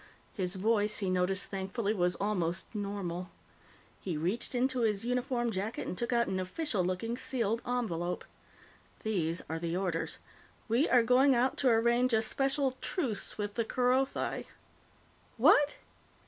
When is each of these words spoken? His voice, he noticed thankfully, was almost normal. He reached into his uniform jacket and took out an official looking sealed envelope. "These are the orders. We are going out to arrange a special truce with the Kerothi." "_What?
His 0.33 0.55
voice, 0.55 0.97
he 0.97 1.11
noticed 1.11 1.51
thankfully, 1.51 1.93
was 1.93 2.15
almost 2.15 2.73
normal. 2.73 3.29
He 4.01 4.17
reached 4.17 4.55
into 4.55 4.79
his 4.79 5.05
uniform 5.05 5.51
jacket 5.51 5.87
and 5.87 5.95
took 5.95 6.11
out 6.11 6.25
an 6.25 6.39
official 6.39 6.83
looking 6.83 7.15
sealed 7.15 7.61
envelope. 7.67 8.25
"These 9.03 9.43
are 9.47 9.59
the 9.59 9.77
orders. 9.77 10.17
We 10.67 10.89
are 10.89 11.03
going 11.03 11.35
out 11.35 11.55
to 11.57 11.69
arrange 11.69 12.13
a 12.15 12.23
special 12.23 12.77
truce 12.81 13.37
with 13.37 13.53
the 13.53 13.63
Kerothi." 13.63 14.47
"_What? 15.39 15.75